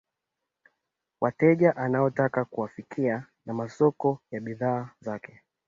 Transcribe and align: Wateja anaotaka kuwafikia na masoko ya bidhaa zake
Wateja 1.21 1.75
anaotaka 1.75 2.45
kuwafikia 2.45 3.25
na 3.45 3.53
masoko 3.53 4.19
ya 4.31 4.39
bidhaa 4.41 4.89
zake 4.99 5.41